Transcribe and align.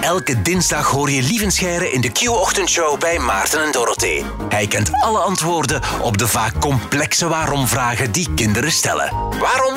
Elke 0.00 0.42
dinsdag 0.42 0.86
hoor 0.86 1.10
je 1.10 1.22
Lievenscheire 1.22 1.90
in 1.92 2.00
de 2.00 2.10
Q-ochtendshow 2.12 3.00
bij 3.00 3.18
Maarten 3.18 3.64
en 3.64 3.72
Dorothee. 3.72 4.24
Hij 4.48 4.66
kent 4.66 4.90
alle 5.00 5.18
antwoorden 5.18 5.80
op 6.02 6.18
de 6.18 6.28
vaak 6.28 6.60
complexe 6.60 7.28
waarom-vragen 7.28 8.12
die 8.12 8.28
kinderen 8.34 8.72
stellen. 8.72 9.12
Waarom? 9.38 9.74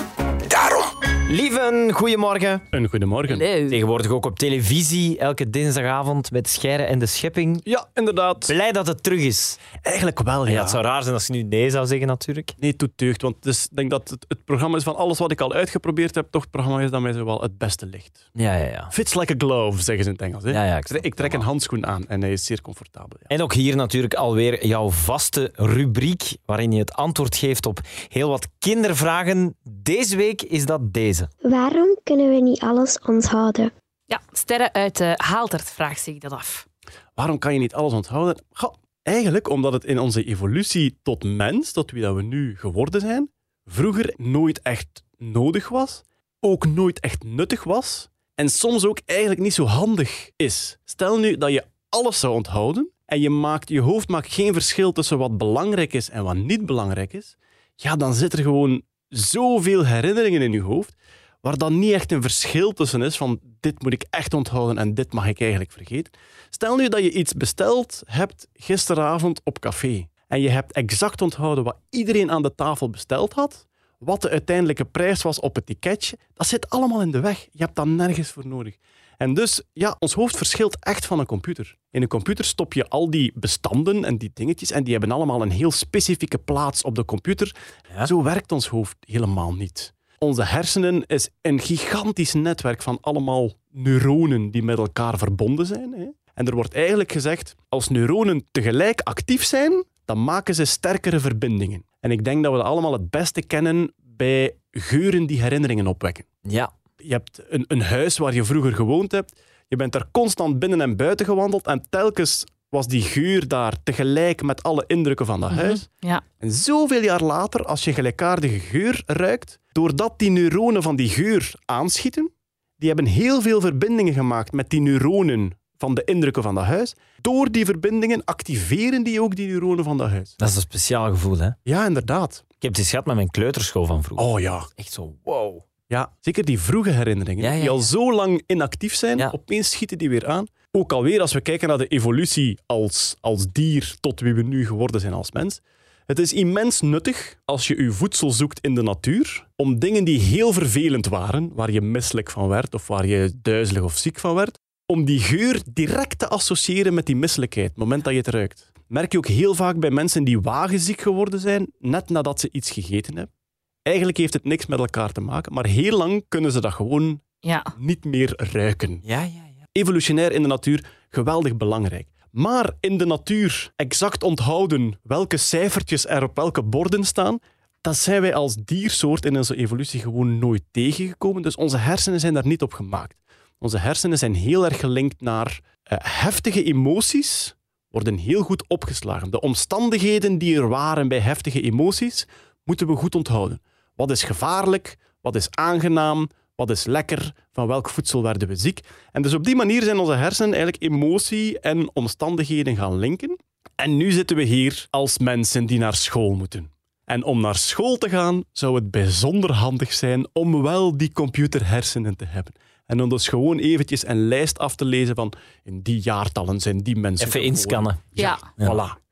Lieven, 1.31 1.92
goedemorgen. 1.92 2.62
Een 2.70 2.88
goedemorgen. 2.88 3.38
Tegenwoordig 3.38 4.12
ook 4.12 4.26
op 4.26 4.39
televisie, 4.39 5.18
elke 5.18 5.49
dinsdagavond 5.49 6.31
met 6.31 6.49
Scheire 6.49 6.83
en 6.83 6.99
de 6.99 7.05
Schepping. 7.05 7.60
Ja, 7.63 7.86
inderdaad. 7.94 8.46
Blij 8.47 8.72
dat 8.72 8.87
het 8.87 9.04
terug 9.04 9.19
is. 9.19 9.58
Eigenlijk 9.81 10.23
wel, 10.23 10.46
ja. 10.46 10.51
Ja, 10.51 10.62
het 10.62 10.69
zou 10.69 10.83
raar 10.83 11.01
zijn 11.01 11.13
als 11.13 11.28
je 11.28 11.33
nu 11.33 11.44
nee 11.44 11.69
zou 11.69 11.86
zeggen, 11.86 12.08
natuurlijk. 12.08 12.51
Nee, 12.58 12.69
het 12.69 12.79
doet 12.79 12.92
deugd. 12.96 13.22
Want 13.22 13.44
dus, 13.44 13.63
ik 13.63 13.76
denk 13.76 13.90
dat 13.90 14.10
het, 14.10 14.26
het 14.28 14.46
programma 14.46 14.78
is 14.78 14.83
van 14.83 14.96
alles 14.96 15.19
wat 15.19 15.31
ik 15.31 15.42
al 15.42 15.54
uitgeprobeerd 15.54 16.16
heb, 16.16 16.27
toch 16.31 16.41
het 16.41 16.52
programma 16.52 16.81
is 16.81 16.91
dat 16.91 17.02
mij 17.02 17.13
zo 17.13 17.26
wel 17.26 17.41
het 17.41 17.58
beste 17.58 17.86
ligt. 17.86 18.30
Ja, 18.34 18.55
ja, 18.55 18.66
ja. 18.66 18.88
Fits 18.91 19.16
like 19.16 19.34
a 19.34 19.36
glove, 19.38 19.82
zeggen 19.82 20.04
ze 20.04 20.09
in 20.09 20.16
het 20.16 20.26
Engels. 20.26 20.44
Hè? 20.44 20.52
Ja, 20.52 20.66
ja, 20.66 20.77
ik 20.77 20.86
trek, 20.86 21.04
ik 21.04 21.16
trek 21.16 21.34
een 21.34 21.41
handschoen 21.41 21.86
aan 21.86 22.08
en 22.08 22.22
hij 22.22 22.32
is 22.32 22.46
zeer 22.46 22.62
comfortabel. 22.62 23.18
Ja. 23.22 23.27
En 23.27 23.41
ook 23.41 23.54
hier 23.54 23.76
natuurlijk 23.76 24.14
alweer 24.14 24.66
jouw 24.66 24.90
vaste 24.90 25.52
rubriek, 25.54 26.38
waarin 26.46 26.72
je 26.72 26.80
het 26.80 26.94
antwoord 26.94 27.36
geeft 27.36 27.66
op 27.66 27.80
heel 28.08 28.30
wat 28.30 28.48
kindervragen. 28.59 29.55
Deze 29.70 30.16
week 30.16 30.41
is 30.41 30.66
dat 30.66 30.94
deze. 30.94 31.30
Waarom 31.41 31.98
kunnen 32.04 32.30
we 32.30 32.41
niet 32.41 32.59
alles 32.59 33.00
onthouden? 33.00 33.72
Ja, 34.05 34.22
sterren 34.31 34.73
uit 34.73 34.98
de 34.98 35.13
Haaltert 35.16 35.70
vraagt 35.70 36.02
zich 36.02 36.17
dat 36.17 36.31
af. 36.31 36.67
Waarom 37.14 37.38
kan 37.38 37.53
je 37.53 37.59
niet 37.59 37.73
alles 37.73 37.94
onthouden? 37.94 38.44
Goh, 38.52 38.73
eigenlijk 39.02 39.50
omdat 39.50 39.73
het 39.73 39.86
in 39.86 40.00
onze 40.00 40.23
evolutie 40.23 41.00
tot 41.03 41.23
mens, 41.23 41.72
tot 41.72 41.91
wie 41.91 42.02
dat 42.02 42.16
we 42.16 42.22
nu 42.22 42.58
geworden 42.58 43.02
zijn, 43.02 43.31
vroeger 43.66 44.14
nooit 44.17 44.62
echt 44.62 45.03
nodig 45.17 45.70
was, 45.70 46.02
ook 46.39 46.66
nooit 46.66 47.00
echt 47.00 47.23
nuttig 47.23 47.64
was 47.64 48.09
en 48.36 48.50
soms 48.50 48.86
ook 48.86 49.00
eigenlijk 49.05 49.39
niet 49.39 49.53
zo 49.53 49.66
handig 49.66 50.30
is. 50.36 50.78
Stel 50.86 51.20
nu 51.20 51.38
dat 51.38 51.52
je 51.52 51.64
alles 51.89 52.20
zou 52.20 52.34
onthouden 52.34 52.91
en 53.05 53.20
je, 53.20 53.30
maakt, 53.30 53.69
je 53.69 53.81
hoofd 53.81 54.09
maakt 54.09 54.34
geen 54.34 54.53
verschil 54.53 54.91
tussen 54.91 55.17
wat 55.17 55.38
belangrijk 55.38 55.94
is 55.94 56.09
en 56.09 56.23
wat 56.23 56.36
niet 56.36 56.66
belangrijk 56.66 57.14
is, 57.14 57.38
ja, 57.81 57.95
dan 57.95 58.13
zit 58.13 58.33
er 58.33 58.44
gewoon 58.44 58.81
zoveel 59.08 59.85
herinneringen 59.85 60.41
in 60.41 60.52
je 60.52 60.61
hoofd 60.61 60.94
waar 61.41 61.58
dan 61.58 61.80
niet 61.80 61.94
echt 61.94 62.11
een 62.11 62.22
verschil 62.22 62.73
tussen 62.73 63.02
is 63.02 63.17
van 63.17 63.39
dit 63.59 63.81
moet 63.81 63.94
ik 63.94 64.05
echt 64.09 64.33
onthouden 64.33 64.77
en 64.77 64.94
dit 64.94 65.13
mag 65.13 65.27
ik 65.27 65.41
eigenlijk 65.41 65.72
vergeten. 65.72 66.13
Stel 66.50 66.75
nu 66.75 66.88
dat 66.88 67.03
je 67.03 67.11
iets 67.11 67.33
besteld 67.33 68.02
hebt 68.05 68.47
gisteravond 68.53 69.41
op 69.44 69.59
café 69.59 70.07
en 70.27 70.41
je 70.41 70.50
hebt 70.50 70.72
exact 70.72 71.22
onthouden 71.22 71.63
wat 71.63 71.77
iedereen 71.89 72.31
aan 72.31 72.41
de 72.41 72.55
tafel 72.55 72.89
besteld 72.89 73.33
had, 73.33 73.67
wat 73.97 74.22
de 74.22 74.30
uiteindelijke 74.30 74.85
prijs 74.85 75.22
was 75.22 75.39
op 75.39 75.55
het 75.55 75.66
ticketje, 75.66 76.17
dat 76.33 76.47
zit 76.47 76.69
allemaal 76.69 77.02
in 77.02 77.11
de 77.11 77.19
weg. 77.19 77.47
Je 77.52 77.63
hebt 77.63 77.75
daar 77.75 77.88
nergens 77.88 78.31
voor 78.31 78.47
nodig. 78.47 78.75
En 79.20 79.34
dus, 79.34 79.62
ja, 79.73 79.95
ons 80.00 80.14
hoofd 80.14 80.38
verschilt 80.38 80.78
echt 80.80 81.06
van 81.06 81.20
een 81.20 81.25
computer. 81.25 81.78
In 81.92 82.02
een 82.02 82.08
computer 82.08 82.45
stop 82.45 82.73
je 82.73 82.88
al 82.88 83.09
die 83.09 83.31
bestanden 83.36 84.06
en 84.06 84.17
die 84.17 84.31
dingetjes 84.34 84.72
en 84.72 84.84
die 84.84 84.92
hebben 84.92 85.12
allemaal 85.12 85.42
een 85.42 85.52
heel 85.52 85.72
specifieke 85.72 86.38
plaats 86.38 86.81
op 86.84 86.95
de 86.95 87.06
computer. 87.06 87.56
Ja. 87.94 88.06
Zo 88.06 88.23
werkt 88.23 88.52
ons 88.52 88.67
hoofd 88.67 88.97
helemaal 89.00 89.53
niet. 89.53 89.94
Onze 90.17 90.44
hersenen 90.44 91.06
is 91.06 91.30
een 91.42 91.59
gigantisch 91.59 92.34
netwerk 92.34 92.81
van 92.81 92.97
allemaal 93.02 93.52
neuronen 93.70 94.52
die 94.52 94.64
met 94.64 94.78
elkaar 94.78 95.17
verbonden 95.17 95.66
zijn. 95.66 95.94
Hè? 95.94 96.06
En 96.34 96.45
er 96.47 96.56
wordt 96.56 96.73
eigenlijk 96.73 97.12
gezegd, 97.12 97.56
als 97.70 97.90
neuronen 97.90 98.45
tegelijk 98.52 99.02
actief 99.02 99.44
zijn, 99.44 99.84
dan 100.06 100.23
maken 100.23 100.56
ze 100.56 100.66
sterkere 100.66 101.20
verbindingen. 101.20 101.86
En 102.00 102.12
ik 102.12 102.23
denk 102.23 102.44
dat 102.44 102.52
we 102.52 102.58
dat 102.58 102.67
allemaal 102.67 102.94
het 102.94 103.09
beste 103.09 103.42
kennen 103.42 103.94
bij 103.97 104.56
geuren 104.72 105.25
die 105.25 105.42
herinneringen 105.42 105.88
opwekken. 105.88 106.25
Ja. 106.42 106.78
Je 107.03 107.11
hebt 107.11 107.42
een, 107.50 107.66
een 107.67 107.81
huis 107.81 108.17
waar 108.17 108.33
je 108.33 108.44
vroeger 108.44 108.73
gewoond 108.73 109.11
hebt. 109.11 109.42
Je 109.67 109.75
bent 109.75 109.95
er 109.95 110.08
constant 110.11 110.59
binnen 110.59 110.81
en 110.81 110.95
buiten 110.95 111.25
gewandeld 111.25 111.67
en 111.67 111.86
telkens 111.89 112.45
was 112.69 112.88
die 112.88 113.02
geur 113.02 113.47
daar 113.47 113.73
tegelijk 113.83 114.41
met 114.41 114.64
alle 114.64 114.83
indrukken 114.88 115.25
van 115.25 115.39
dat 115.39 115.52
huis. 115.52 115.89
Ja. 116.00 116.22
En 116.38 116.52
zoveel 116.52 117.02
jaar 117.02 117.23
later, 117.23 117.66
als 117.66 117.84
je 117.84 117.94
gelijkaardige 117.94 118.59
geur 118.59 119.03
ruikt, 119.06 119.59
doordat 119.72 120.19
die 120.19 120.29
neuronen 120.29 120.84
van 120.84 120.96
die 120.96 121.09
geur 121.09 121.53
aanschieten, 121.66 122.31
die 122.75 122.88
hebben 122.88 123.06
heel 123.06 123.41
veel 123.41 123.62
verbindingen 123.62 124.13
gemaakt 124.13 124.51
met 124.51 124.69
die 124.69 124.81
neuronen 124.81 125.57
van 125.78 125.94
de 125.94 126.03
indrukken 126.03 126.44
van 126.44 126.56
dat 126.56 126.63
huis. 126.63 126.95
Door 127.22 127.51
die 127.51 127.66
verbindingen 127.66 128.24
activeren 128.24 129.03
die 129.03 129.22
ook 129.22 129.35
die 129.35 129.47
neuronen 129.47 129.84
van 129.84 129.97
dat 129.97 130.09
huis. 130.09 130.34
Dat 130.35 130.50
is 130.50 130.56
een 130.56 130.62
speciaal 130.62 131.09
gevoel, 131.09 131.38
hè? 131.38 131.50
Ja, 131.63 131.85
inderdaad. 131.85 132.44
Ik 132.47 132.62
heb 132.62 132.72
het 132.72 132.79
eens 132.79 132.90
gehad 132.90 133.06
met 133.06 133.16
mijn 133.16 133.29
kleuterschool 133.29 133.85
van 133.85 134.03
vroeger. 134.03 134.28
Oh 134.28 134.40
ja. 134.40 134.66
Echt 134.75 134.94
zo, 134.94 135.16
wow. 135.24 135.63
Ja, 135.89 136.13
zeker 136.19 136.45
die 136.45 136.59
vroege 136.59 136.89
herinneringen, 136.89 137.44
Ja, 137.44 137.51
ja, 137.51 137.59
die 137.59 137.69
al 137.69 137.79
zo 137.79 138.13
lang 138.13 138.44
inactief 138.45 138.95
zijn, 138.95 139.31
opeens 139.31 139.72
schieten 139.72 139.97
die 139.97 140.09
weer 140.09 140.27
aan. 140.27 140.45
Ook 140.72 140.91
alweer 140.91 141.22
als 141.22 141.33
we 141.33 141.41
kijken 141.41 141.67
naar 141.67 141.77
de 141.77 141.88
evolutie 141.88 142.57
als, 142.66 143.16
als 143.19 143.51
dier 143.51 143.95
tot 144.00 144.19
wie 144.19 144.33
we 144.33 144.41
nu 144.41 144.66
geworden 144.66 145.01
zijn 145.01 145.13
als 145.13 145.31
mens. 145.31 145.59
Het 146.05 146.19
is 146.19 146.33
immens 146.33 146.81
nuttig 146.81 147.35
als 147.45 147.67
je 147.67 147.83
je 147.83 147.91
voedsel 147.91 148.31
zoekt 148.31 148.59
in 148.59 148.75
de 148.75 148.81
natuur 148.81 149.47
om 149.55 149.79
dingen 149.79 150.03
die 150.03 150.19
heel 150.19 150.53
vervelend 150.53 151.07
waren, 151.07 151.51
waar 151.53 151.72
je 151.72 151.81
misselijk 151.81 152.31
van 152.31 152.47
werd 152.47 152.73
of 152.73 152.88
waar 152.88 153.06
je 153.06 153.31
duizelig 153.41 153.83
of 153.83 153.97
ziek 153.97 154.19
van 154.19 154.35
werd, 154.35 154.59
om 154.85 155.06
die 155.06 155.19
geur 155.19 155.61
direct 155.73 156.19
te 156.19 156.27
associëren 156.27 156.94
met 156.94 157.06
die 157.06 157.16
misselijkheid, 157.16 157.69
het 157.69 157.77
moment 157.77 158.03
dat 158.03 158.13
je 158.13 158.19
het 158.19 158.27
ruikt. 158.27 158.71
Merk 158.88 159.11
je 159.11 159.17
ook 159.17 159.27
heel 159.27 159.56
vaak 159.56 159.79
bij 159.79 159.91
mensen 159.91 160.23
die 160.23 160.41
wagenziek 160.41 161.01
geworden 161.01 161.39
zijn, 161.39 161.71
net 161.79 162.09
nadat 162.09 162.39
ze 162.39 162.50
iets 162.51 162.71
gegeten 162.71 163.16
hebben. 163.16 163.38
Eigenlijk 163.81 164.17
heeft 164.17 164.34
het 164.34 164.44
niks 164.44 164.66
met 164.66 164.79
elkaar 164.79 165.12
te 165.12 165.22
maken, 165.22 165.53
maar 165.53 165.66
heel 165.66 165.97
lang 165.97 166.25
kunnen 166.28 166.51
ze 166.51 166.62
dat 166.62 166.73
gewoon 166.73 167.22
Ja. 167.40 167.66
niet 167.78 168.06
meer 168.06 168.34
ruiken. 168.51 169.00
Ja, 169.03 169.22
ja, 169.22 169.28
ja. 169.57 169.67
Evolutionair 169.72 170.31
in 170.31 170.41
de 170.41 170.47
natuur 170.47 170.85
geweldig 171.09 171.57
belangrijk. 171.57 172.07
Maar 172.31 172.72
in 172.79 172.97
de 172.97 173.06
natuur 173.06 173.72
exact 173.75 174.23
onthouden 174.23 175.00
welke 175.03 175.38
cijfertjes 175.38 176.06
er 176.07 176.23
op 176.23 176.35
welke 176.35 176.63
borden 176.63 177.03
staan, 177.03 177.39
dat 177.81 177.95
zijn 177.97 178.22
wij 178.22 178.34
als 178.35 178.56
diersoort 178.56 179.25
in 179.25 179.38
onze 179.38 179.56
evolutie 179.56 180.00
gewoon 180.00 180.39
nooit 180.39 180.63
tegengekomen. 180.72 181.41
Dus 181.41 181.56
onze 181.56 181.78
hersenen 181.78 182.19
zijn 182.19 182.34
daar 182.34 182.47
niet 182.47 182.62
op 182.62 182.73
gemaakt. 182.73 183.16
Onze 183.57 183.78
hersenen 183.78 184.18
zijn 184.18 184.34
heel 184.35 184.66
erg 184.66 184.79
gelinkt 184.79 185.22
naar 185.22 185.59
eh, 185.84 185.97
heftige 186.01 186.63
emoties, 186.63 187.56
worden 187.89 188.18
heel 188.18 188.41
goed 188.41 188.68
opgeslagen. 188.68 189.31
De 189.31 189.41
omstandigheden 189.41 190.38
die 190.38 190.56
er 190.56 190.68
waren 190.69 191.07
bij 191.07 191.19
heftige 191.19 191.62
emoties, 191.62 192.28
moeten 192.63 192.88
we 192.88 192.95
goed 192.95 193.16
onthouden. 193.16 193.62
Wat 194.00 194.12
is 194.12 194.24
gevaarlijk? 194.24 194.98
Wat 195.22 195.36
is 195.36 195.48
aangenaam? 195.52 196.30
Wat 196.56 196.70
is 196.70 196.86
lekker? 196.86 197.34
Van 197.52 197.68
welk 197.68 197.90
voedsel 197.90 198.24
werden 198.24 198.48
we 198.48 198.56
ziek? 198.56 198.80
En 199.12 199.22
dus 199.22 199.34
op 199.34 199.44
die 199.44 199.56
manier 199.56 199.84
zijn 199.84 199.98
onze 200.00 200.14
hersenen 200.14 200.54
eigenlijk 200.54 200.84
emotie 200.84 201.60
en 201.60 201.90
omstandigheden 201.96 202.76
gaan 202.76 202.98
linken. 202.98 203.40
En 203.76 203.98
nu 203.98 204.12
zitten 204.12 204.36
we 204.36 204.44
hier 204.44 204.88
als 204.90 205.18
mensen 205.18 205.66
die 205.66 205.80
naar 205.80 205.96
school 205.96 206.34
moeten. 206.34 206.72
En 207.06 207.24
om 207.24 207.42
naar 207.42 207.56
school 207.56 207.98
te 207.98 208.10
gaan, 208.10 208.44
zou 208.52 208.76
het 208.76 208.92
bijzonder 208.92 209.52
handig 209.54 209.94
zijn 209.94 210.28
om 210.34 210.62
wel 210.62 210.98
die 210.98 211.12
computerhersenen 211.12 212.16
te 212.16 212.26
hebben. 212.26 212.54
En 212.86 213.02
om 213.02 213.10
dus 213.10 213.28
gewoon 213.28 213.58
eventjes 213.58 214.08
een 214.08 214.28
lijst 214.28 214.60
af 214.60 214.76
te 214.76 214.86
lezen 214.86 215.16
van 215.16 215.34
in 215.64 215.81
die 215.81 216.02
jaartallen 216.02 216.60
zijn 216.60 216.78
die 216.78 216.96
mensen 216.96 217.28
Even 217.28 217.40
geboren. 217.40 217.58
inscannen. 217.58 218.00
Ja. 218.12 218.40
Voilà. 218.62 219.04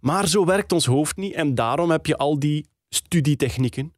Maar 0.00 0.28
zo 0.28 0.44
werkt 0.44 0.72
ons 0.72 0.86
hoofd 0.86 1.16
niet 1.16 1.34
en 1.34 1.54
daarom 1.54 1.90
heb 1.90 2.06
je 2.06 2.16
al 2.16 2.38
die 2.38 2.66
studietechnieken 2.88 3.92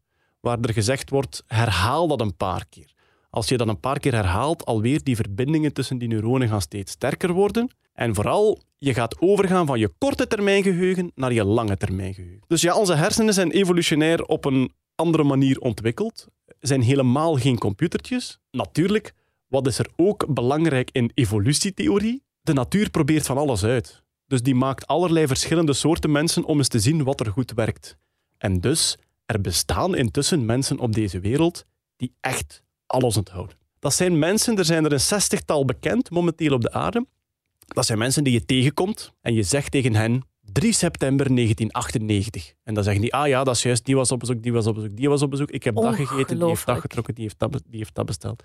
waar 0.46 0.60
er 0.60 0.72
gezegd 0.72 1.10
wordt, 1.10 1.42
herhaal 1.46 2.06
dat 2.06 2.20
een 2.20 2.36
paar 2.36 2.64
keer. 2.68 2.94
Als 3.30 3.48
je 3.48 3.56
dat 3.56 3.68
een 3.68 3.80
paar 3.80 3.98
keer 3.98 4.14
herhaalt, 4.14 4.64
alweer 4.64 5.02
die 5.02 5.16
verbindingen 5.16 5.72
tussen 5.72 5.98
die 5.98 6.08
neuronen 6.08 6.48
gaan 6.48 6.60
steeds 6.60 6.92
sterker 6.92 7.32
worden. 7.32 7.70
En 7.92 8.14
vooral, 8.14 8.62
je 8.78 8.94
gaat 8.94 9.20
overgaan 9.20 9.66
van 9.66 9.78
je 9.78 9.92
korte 9.98 10.26
termijn 10.26 10.62
geheugen 10.62 11.12
naar 11.14 11.32
je 11.32 11.44
lange 11.44 11.76
termijn 11.76 12.14
geheugen. 12.14 12.44
Dus 12.46 12.60
ja, 12.60 12.76
onze 12.76 12.94
hersenen 12.94 13.34
zijn 13.34 13.50
evolutionair 13.50 14.24
op 14.24 14.44
een 14.44 14.72
andere 14.94 15.24
manier 15.24 15.58
ontwikkeld. 15.58 16.26
Zijn 16.60 16.82
helemaal 16.82 17.34
geen 17.34 17.58
computertjes. 17.58 18.38
Natuurlijk, 18.50 19.14
wat 19.46 19.66
is 19.66 19.78
er 19.78 19.88
ook 19.96 20.34
belangrijk 20.34 20.90
in 20.92 21.10
evolutietheorie? 21.14 22.22
De 22.40 22.52
natuur 22.52 22.90
probeert 22.90 23.26
van 23.26 23.38
alles 23.38 23.64
uit. 23.64 24.02
Dus 24.26 24.42
die 24.42 24.54
maakt 24.54 24.86
allerlei 24.86 25.26
verschillende 25.26 25.72
soorten 25.72 26.10
mensen 26.12 26.44
om 26.44 26.58
eens 26.58 26.68
te 26.68 26.80
zien 26.80 27.04
wat 27.04 27.20
er 27.20 27.32
goed 27.32 27.52
werkt. 27.52 27.96
En 28.38 28.60
dus, 28.60 28.98
er 29.26 29.40
bestaan 29.40 29.96
intussen 29.96 30.44
mensen 30.44 30.78
op 30.78 30.92
deze 30.92 31.20
wereld 31.20 31.64
die 31.96 32.14
echt 32.20 32.62
alles 32.86 33.16
onthouden. 33.16 33.56
Dat 33.78 33.94
zijn 33.94 34.18
mensen, 34.18 34.58
er 34.58 34.64
zijn 34.64 34.84
er 34.84 34.92
een 34.92 35.00
zestigtal 35.00 35.64
bekend 35.64 36.10
momenteel 36.10 36.52
op 36.52 36.60
de 36.60 36.72
aarde. 36.72 37.06
Dat 37.66 37.86
zijn 37.86 37.98
mensen 37.98 38.24
die 38.24 38.32
je 38.32 38.44
tegenkomt 38.44 39.12
en 39.20 39.34
je 39.34 39.42
zegt 39.42 39.70
tegen 39.70 39.94
hen 39.94 40.22
3 40.40 40.72
september 40.72 41.34
1998. 41.34 42.52
En 42.62 42.74
dan 42.74 42.84
zeggen 42.84 43.02
die, 43.02 43.14
ah 43.14 43.28
ja, 43.28 43.44
dat 43.44 43.54
is 43.54 43.62
juist, 43.62 43.84
die 43.84 43.96
was 43.96 44.12
op 44.12 44.18
bezoek, 44.18 44.42
die 44.42 44.52
was 44.52 44.66
op 44.66 44.74
bezoek, 44.74 44.96
die 44.96 45.08
was 45.08 45.22
op 45.22 45.30
bezoek. 45.30 45.50
Ik 45.50 45.64
heb 45.64 45.74
dat 45.74 45.94
gegeten, 45.94 46.38
die 46.38 46.48
heeft 46.48 46.66
dat 46.66 46.80
getrokken, 46.80 47.14
die 47.14 47.22
heeft 47.22 47.38
dat, 47.38 47.52
die 47.52 47.78
heeft 47.78 47.94
dat 47.94 48.06
besteld. 48.06 48.42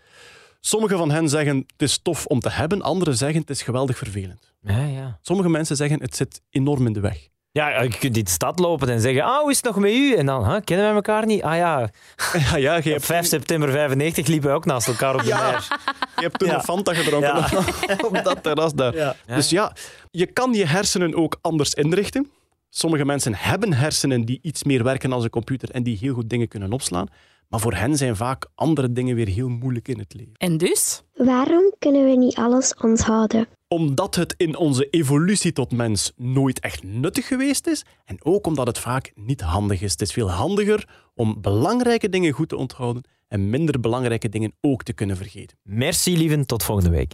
Sommige 0.60 0.98
van 0.98 1.12
hen 1.12 1.30
zeggen, 1.30 1.58
het 1.58 1.82
is 1.82 1.98
tof 1.98 2.26
om 2.26 2.40
te 2.40 2.50
hebben. 2.50 2.82
Anderen 2.82 3.18
zeggen, 3.18 3.40
het 3.42 3.50
is 3.50 3.62
geweldig 3.62 3.98
vervelend. 3.98 4.54
Ja, 4.62 4.86
ja. 4.86 5.20
Sommige 5.22 5.50
mensen 5.50 5.76
zeggen, 5.76 6.02
het 6.02 6.16
zit 6.16 6.42
enorm 6.50 6.86
in 6.86 6.94
de 6.94 7.00
weg. 7.00 7.28
Ja, 7.54 7.82
je 7.82 7.90
kunt 7.98 8.18
in 8.18 8.24
de 8.24 8.30
stad 8.30 8.60
lopen 8.60 8.90
en 8.90 9.02
zeggen, 9.02 9.24
ah, 9.24 9.40
hoe 9.42 9.50
is 9.50 9.56
het 9.56 9.66
nog 9.66 9.76
met 9.76 9.92
u? 9.92 10.14
En 10.16 10.26
dan, 10.26 10.46
huh, 10.46 10.58
kennen 10.64 10.86
wij 10.86 10.96
elkaar 10.96 11.26
niet? 11.26 11.42
Ah 11.42 11.56
ja, 11.56 11.90
Ja, 12.50 12.56
ja, 12.58 12.74
je 12.74 12.80
op 12.80 12.84
hebt, 12.84 13.06
5 13.06 13.26
september 13.28 13.72
95 13.72 14.28
liepen 14.28 14.50
we 14.50 14.56
ook 14.56 14.66
naast 14.66 14.88
elkaar 14.88 15.14
op 15.16 15.22
de 15.24 15.28
mer. 15.28 15.68
je 16.16 16.22
hebt 16.22 16.40
toen 16.40 16.48
Ja. 16.48 16.56
een 16.56 16.62
Fanta 16.64 16.94
gedronken 16.94 17.36
Ja. 17.36 17.96
op 18.08 18.20
dat 18.24 18.44
terras 18.44 18.74
daar. 18.74 18.96
Ja. 18.96 19.16
Dus 19.26 19.50
ja, 19.50 19.74
je 20.12 20.26
kan 20.26 20.54
je 20.54 20.66
hersenen 20.66 21.16
ook 21.16 21.38
anders 21.42 21.74
inrichten. 21.74 22.30
Sommige 22.70 23.06
mensen 23.06 23.36
hebben 23.36 23.74
hersenen 23.74 24.26
die 24.26 24.40
iets 24.42 24.64
meer 24.64 24.84
werken 24.84 25.12
als 25.12 25.24
een 25.24 25.30
computer 25.30 25.70
en 25.72 25.84
die 25.84 25.98
heel 26.02 26.14
goed 26.14 26.30
dingen 26.30 26.48
kunnen 26.48 26.72
opslaan. 26.74 27.08
Maar 27.52 27.60
voor 27.60 27.74
hen 27.74 27.98
zijn 27.98 28.16
vaak 28.16 28.50
andere 28.56 28.92
dingen 28.92 29.16
weer 29.16 29.28
heel 29.28 29.50
moeilijk 29.50 29.88
in 29.88 30.00
het 30.00 30.14
leven. 30.14 30.34
En 30.38 30.58
dus? 30.58 31.04
Waarom 31.14 31.74
kunnen 31.80 32.06
we 32.06 32.16
niet 32.16 32.36
alles 32.36 32.74
onthouden? 32.76 33.48
Omdat 33.68 34.16
het 34.16 34.34
in 34.38 34.58
onze 34.58 34.90
evolutie 34.90 35.52
tot 35.52 35.72
mens 35.72 36.12
nooit 36.16 36.60
echt 36.60 36.84
nuttig 36.84 37.28
geweest 37.28 37.68
is. 37.68 37.86
En 38.06 38.26
ook 38.26 38.48
omdat 38.48 38.68
het 38.68 38.80
vaak 38.80 39.12
niet 39.16 39.42
handig 39.42 39.82
is. 39.82 39.92
Het 39.92 40.02
is 40.02 40.12
veel 40.12 40.30
handiger 40.32 40.88
om 41.16 41.42
belangrijke 41.42 42.10
dingen 42.10 42.32
goed 42.32 42.50
te 42.50 42.56
onthouden 42.56 43.04
en 43.28 43.50
minder 43.50 43.80
belangrijke 43.80 44.30
dingen 44.30 44.54
ook 44.62 44.84
te 44.84 44.94
kunnen 44.94 45.18
vergeten. 45.18 45.58
Merci, 45.64 46.18
lieven. 46.18 46.46
Tot 46.46 46.64
volgende 46.64 46.90
week. 46.90 47.14